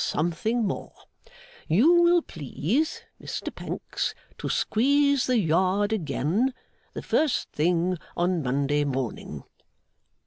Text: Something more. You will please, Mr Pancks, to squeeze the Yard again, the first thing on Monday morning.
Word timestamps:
Something 0.03 0.65
more. 0.65 0.95
You 1.67 1.93
will 2.01 2.23
please, 2.23 3.03
Mr 3.21 3.53
Pancks, 3.53 4.15
to 4.39 4.49
squeeze 4.49 5.27
the 5.27 5.37
Yard 5.37 5.93
again, 5.93 6.55
the 6.93 7.03
first 7.03 7.51
thing 7.51 7.99
on 8.17 8.41
Monday 8.41 8.83
morning. 8.83 9.43